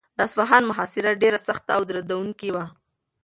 د 0.17 0.19
اصفهان 0.27 0.63
محاصره 0.69 1.19
ډېره 1.21 1.39
سخته 1.47 1.71
او 1.77 1.81
دردونکې 1.89 2.49
وه. 2.55 2.65